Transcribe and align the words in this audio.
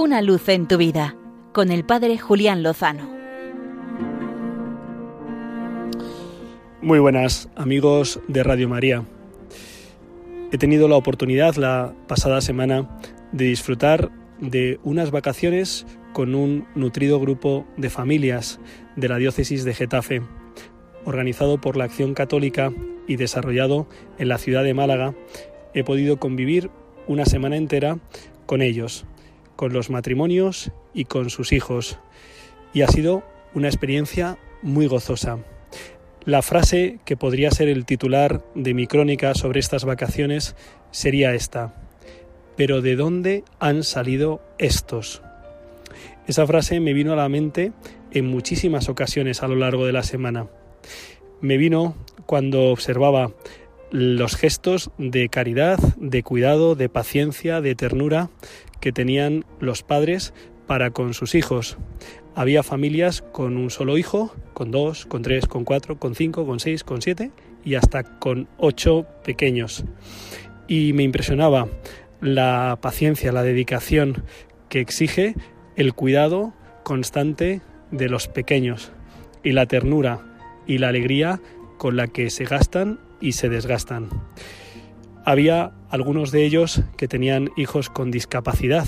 Una 0.00 0.22
luz 0.22 0.48
en 0.48 0.68
tu 0.68 0.76
vida 0.76 1.16
con 1.52 1.72
el 1.72 1.84
Padre 1.84 2.18
Julián 2.18 2.62
Lozano. 2.62 3.10
Muy 6.80 7.00
buenas 7.00 7.48
amigos 7.56 8.20
de 8.28 8.44
Radio 8.44 8.68
María. 8.68 9.02
He 10.52 10.56
tenido 10.56 10.86
la 10.86 10.94
oportunidad 10.94 11.56
la 11.56 11.96
pasada 12.06 12.40
semana 12.40 12.88
de 13.32 13.46
disfrutar 13.46 14.12
de 14.38 14.78
unas 14.84 15.10
vacaciones 15.10 15.84
con 16.12 16.36
un 16.36 16.68
nutrido 16.76 17.18
grupo 17.18 17.66
de 17.76 17.90
familias 17.90 18.60
de 18.94 19.08
la 19.08 19.16
diócesis 19.16 19.64
de 19.64 19.74
Getafe, 19.74 20.22
organizado 21.06 21.60
por 21.60 21.76
la 21.76 21.86
Acción 21.86 22.14
Católica 22.14 22.72
y 23.08 23.16
desarrollado 23.16 23.88
en 24.16 24.28
la 24.28 24.38
ciudad 24.38 24.62
de 24.62 24.74
Málaga. 24.74 25.16
He 25.74 25.82
podido 25.82 26.20
convivir 26.20 26.70
una 27.08 27.24
semana 27.24 27.56
entera 27.56 27.98
con 28.46 28.62
ellos, 28.62 29.04
con 29.58 29.72
los 29.72 29.90
matrimonios 29.90 30.70
y 30.94 31.06
con 31.06 31.30
sus 31.30 31.50
hijos, 31.50 31.98
y 32.72 32.82
ha 32.82 32.86
sido 32.86 33.24
una 33.54 33.66
experiencia 33.66 34.38
muy 34.62 34.86
gozosa. 34.86 35.38
La 36.24 36.42
frase 36.42 37.00
que 37.04 37.16
podría 37.16 37.50
ser 37.50 37.66
el 37.66 37.84
titular 37.84 38.44
de 38.54 38.72
mi 38.72 38.86
crónica 38.86 39.34
sobre 39.34 39.58
estas 39.58 39.84
vacaciones 39.84 40.54
sería 40.92 41.34
esta. 41.34 41.74
Pero 42.56 42.82
¿de 42.82 42.94
dónde 42.94 43.42
han 43.58 43.82
salido 43.82 44.40
estos? 44.58 45.22
Esa 46.28 46.46
frase 46.46 46.78
me 46.78 46.92
vino 46.92 47.12
a 47.12 47.16
la 47.16 47.28
mente 47.28 47.72
en 48.12 48.26
muchísimas 48.26 48.88
ocasiones 48.88 49.42
a 49.42 49.48
lo 49.48 49.56
largo 49.56 49.86
de 49.86 49.92
la 49.92 50.04
semana. 50.04 50.46
Me 51.40 51.56
vino 51.56 51.96
cuando 52.26 52.66
observaba 52.66 53.32
los 53.90 54.36
gestos 54.36 54.90
de 54.98 55.28
caridad, 55.28 55.78
de 55.96 56.22
cuidado, 56.22 56.74
de 56.74 56.88
paciencia, 56.88 57.60
de 57.60 57.74
ternura 57.74 58.30
que 58.80 58.92
tenían 58.92 59.44
los 59.60 59.82
padres 59.82 60.34
para 60.66 60.90
con 60.90 61.14
sus 61.14 61.34
hijos. 61.34 61.78
Había 62.34 62.62
familias 62.62 63.22
con 63.22 63.56
un 63.56 63.70
solo 63.70 63.98
hijo, 63.98 64.34
con 64.54 64.70
dos, 64.70 65.06
con 65.06 65.22
tres, 65.22 65.46
con 65.46 65.64
cuatro, 65.64 65.98
con 65.98 66.14
cinco, 66.14 66.46
con 66.46 66.60
seis, 66.60 66.84
con 66.84 67.02
siete 67.02 67.32
y 67.64 67.74
hasta 67.74 68.04
con 68.04 68.48
ocho 68.58 69.06
pequeños. 69.24 69.84
Y 70.68 70.92
me 70.92 71.02
impresionaba 71.02 71.68
la 72.20 72.78
paciencia, 72.80 73.32
la 73.32 73.42
dedicación 73.42 74.24
que 74.68 74.80
exige 74.80 75.34
el 75.76 75.94
cuidado 75.94 76.52
constante 76.84 77.62
de 77.90 78.08
los 78.08 78.28
pequeños 78.28 78.92
y 79.42 79.52
la 79.52 79.66
ternura 79.66 80.20
y 80.66 80.78
la 80.78 80.88
alegría 80.88 81.40
con 81.78 81.96
la 81.96 82.08
que 82.08 82.30
se 82.30 82.44
gastan 82.44 83.00
y 83.20 83.32
se 83.32 83.48
desgastan. 83.48 84.08
Había 85.24 85.72
algunos 85.90 86.30
de 86.30 86.44
ellos 86.44 86.82
que 86.96 87.08
tenían 87.08 87.50
hijos 87.56 87.90
con 87.90 88.10
discapacidad 88.10 88.86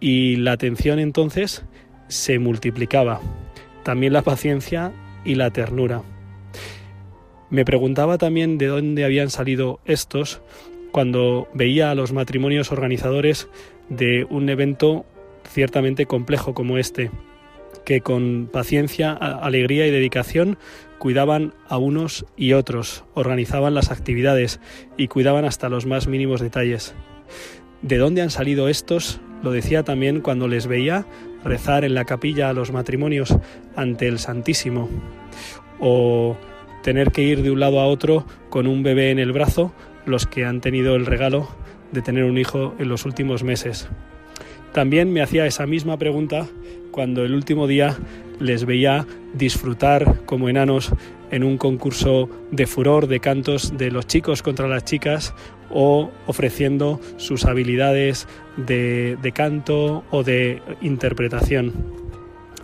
y 0.00 0.36
la 0.36 0.52
atención 0.52 0.98
entonces 0.98 1.64
se 2.08 2.38
multiplicaba, 2.38 3.20
también 3.82 4.12
la 4.12 4.22
paciencia 4.22 4.92
y 5.24 5.34
la 5.34 5.50
ternura. 5.50 6.02
Me 7.50 7.64
preguntaba 7.64 8.18
también 8.18 8.58
de 8.58 8.66
dónde 8.66 9.04
habían 9.04 9.30
salido 9.30 9.80
estos 9.84 10.42
cuando 10.92 11.48
veía 11.54 11.90
a 11.90 11.94
los 11.94 12.12
matrimonios 12.12 12.72
organizadores 12.72 13.48
de 13.88 14.26
un 14.28 14.48
evento 14.48 15.06
ciertamente 15.48 16.06
complejo 16.06 16.54
como 16.54 16.78
este, 16.78 17.10
que 17.88 18.02
con 18.02 18.50
paciencia, 18.52 19.12
alegría 19.12 19.86
y 19.86 19.90
dedicación 19.90 20.58
cuidaban 20.98 21.54
a 21.70 21.78
unos 21.78 22.26
y 22.36 22.52
otros, 22.52 23.06
organizaban 23.14 23.72
las 23.72 23.90
actividades 23.90 24.60
y 24.98 25.08
cuidaban 25.08 25.46
hasta 25.46 25.70
los 25.70 25.86
más 25.86 26.06
mínimos 26.06 26.42
detalles. 26.42 26.94
¿De 27.80 27.96
dónde 27.96 28.20
han 28.20 28.28
salido 28.28 28.68
estos? 28.68 29.22
Lo 29.42 29.52
decía 29.52 29.84
también 29.84 30.20
cuando 30.20 30.48
les 30.48 30.66
veía 30.66 31.06
rezar 31.42 31.82
en 31.82 31.94
la 31.94 32.04
capilla 32.04 32.50
a 32.50 32.52
los 32.52 32.72
matrimonios 32.72 33.34
ante 33.74 34.06
el 34.06 34.18
Santísimo, 34.18 34.90
o 35.80 36.36
tener 36.82 37.10
que 37.10 37.22
ir 37.22 37.40
de 37.40 37.50
un 37.50 37.60
lado 37.60 37.80
a 37.80 37.86
otro 37.86 38.26
con 38.50 38.66
un 38.66 38.82
bebé 38.82 39.12
en 39.12 39.18
el 39.18 39.32
brazo 39.32 39.72
los 40.04 40.26
que 40.26 40.44
han 40.44 40.60
tenido 40.60 40.94
el 40.94 41.06
regalo 41.06 41.48
de 41.92 42.02
tener 42.02 42.24
un 42.24 42.36
hijo 42.36 42.74
en 42.78 42.90
los 42.90 43.06
últimos 43.06 43.44
meses. 43.44 43.88
También 44.72 45.12
me 45.12 45.22
hacía 45.22 45.46
esa 45.46 45.66
misma 45.66 45.98
pregunta 45.98 46.46
cuando 46.90 47.24
el 47.24 47.34
último 47.34 47.66
día 47.66 47.96
les 48.40 48.64
veía 48.64 49.06
disfrutar 49.34 50.20
como 50.24 50.48
enanos 50.48 50.92
en 51.30 51.44
un 51.44 51.58
concurso 51.58 52.28
de 52.50 52.66
furor 52.66 53.06
de 53.06 53.20
cantos 53.20 53.76
de 53.76 53.90
los 53.90 54.06
chicos 54.06 54.42
contra 54.42 54.68
las 54.68 54.84
chicas 54.84 55.34
o 55.70 56.10
ofreciendo 56.26 57.00
sus 57.16 57.44
habilidades 57.44 58.26
de, 58.56 59.32
canto 59.34 60.04
o 60.10 60.22
de 60.22 60.62
interpretación. 60.80 61.72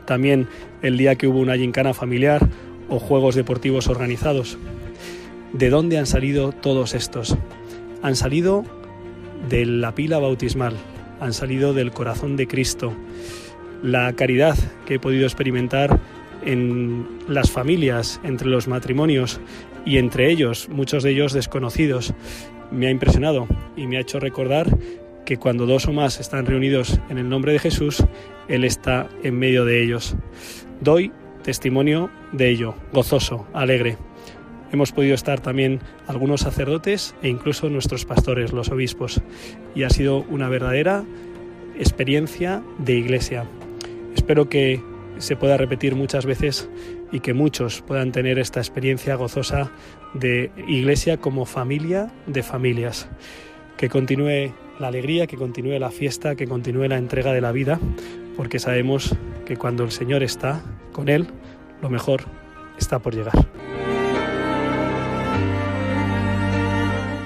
También 0.06 0.48
el 0.82 0.96
día 0.96 1.16
que 1.16 1.26
hubo 1.26 1.40
una 1.40 1.56
gincana 1.56 1.94
familiar 1.94 2.48
o 2.88 2.98
juegos 2.98 3.34
deportivos 3.34 3.88
organizados. 3.88 4.58
¿De 5.52 5.70
dónde 5.70 5.98
han 5.98 6.06
salido 6.06 6.52
todos 6.52 6.94
estos? 6.94 7.36
Han 8.02 8.16
salido 8.16 8.64
de 9.48 9.66
la 9.66 9.94
pila 9.94 10.18
bautismal, 10.18 10.74
han 11.20 11.32
salido 11.32 11.72
del 11.72 11.92
corazón 11.92 12.36
de 12.36 12.46
Cristo. 12.46 12.94
La 13.82 14.12
caridad 14.14 14.56
que 14.86 14.94
he 14.94 14.98
podido 14.98 15.24
experimentar 15.24 16.00
en 16.44 17.06
las 17.28 17.50
familias, 17.50 18.20
entre 18.24 18.48
los 18.48 18.68
matrimonios 18.68 19.40
y 19.84 19.98
entre 19.98 20.30
ellos, 20.30 20.68
muchos 20.68 21.02
de 21.02 21.10
ellos 21.10 21.32
desconocidos, 21.32 22.14
me 22.70 22.88
ha 22.88 22.90
impresionado 22.90 23.46
y 23.76 23.86
me 23.86 23.96
ha 23.96 24.00
hecho 24.00 24.20
recordar 24.20 24.66
que 25.24 25.36
cuando 25.38 25.66
dos 25.66 25.86
o 25.86 25.92
más 25.92 26.20
están 26.20 26.46
reunidos 26.46 27.00
en 27.08 27.18
el 27.18 27.28
nombre 27.28 27.52
de 27.52 27.58
Jesús, 27.58 28.04
Él 28.48 28.64
está 28.64 29.08
en 29.22 29.38
medio 29.38 29.64
de 29.64 29.82
ellos. 29.82 30.16
Doy 30.80 31.12
testimonio 31.42 32.10
de 32.32 32.50
ello, 32.50 32.74
gozoso, 32.92 33.46
alegre. 33.52 33.96
Hemos 34.74 34.90
podido 34.90 35.14
estar 35.14 35.38
también 35.38 35.78
algunos 36.08 36.40
sacerdotes 36.40 37.14
e 37.22 37.28
incluso 37.28 37.70
nuestros 37.70 38.04
pastores, 38.04 38.52
los 38.52 38.70
obispos, 38.70 39.22
y 39.72 39.84
ha 39.84 39.88
sido 39.88 40.24
una 40.28 40.48
verdadera 40.48 41.04
experiencia 41.78 42.60
de 42.78 42.94
iglesia. 42.94 43.44
Espero 44.16 44.48
que 44.48 44.82
se 45.18 45.36
pueda 45.36 45.56
repetir 45.56 45.94
muchas 45.94 46.26
veces 46.26 46.68
y 47.12 47.20
que 47.20 47.34
muchos 47.34 47.82
puedan 47.82 48.10
tener 48.10 48.40
esta 48.40 48.58
experiencia 48.58 49.14
gozosa 49.14 49.70
de 50.12 50.50
iglesia 50.66 51.18
como 51.18 51.46
familia 51.46 52.12
de 52.26 52.42
familias. 52.42 53.08
Que 53.76 53.88
continúe 53.88 54.52
la 54.80 54.88
alegría, 54.88 55.28
que 55.28 55.36
continúe 55.36 55.78
la 55.78 55.92
fiesta, 55.92 56.34
que 56.34 56.48
continúe 56.48 56.88
la 56.88 56.98
entrega 56.98 57.32
de 57.32 57.40
la 57.40 57.52
vida, 57.52 57.78
porque 58.36 58.58
sabemos 58.58 59.14
que 59.46 59.56
cuando 59.56 59.84
el 59.84 59.92
Señor 59.92 60.24
está 60.24 60.64
con 60.90 61.08
Él, 61.08 61.28
lo 61.80 61.90
mejor 61.90 62.22
está 62.76 62.98
por 62.98 63.14
llegar. 63.14 63.53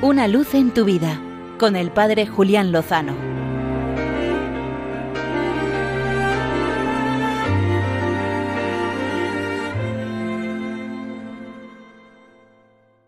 Una 0.00 0.28
luz 0.28 0.54
en 0.54 0.72
tu 0.72 0.84
vida 0.84 1.20
con 1.58 1.74
el 1.74 1.90
Padre 1.90 2.24
Julián 2.24 2.70
Lozano. 2.70 3.27